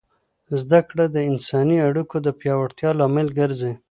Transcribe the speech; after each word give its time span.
زده 0.61 0.79
کړه 0.89 1.05
د 1.09 1.17
انساني 1.29 1.77
اړیکو 1.87 2.15
د 2.21 2.27
پیاوړتیا 2.39 2.89
لامل 2.99 3.27
ګرځي. 3.39 3.73